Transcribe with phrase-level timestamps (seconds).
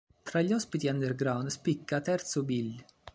[0.23, 2.85] Tra gli ospiti underground, spicca Ill Bill.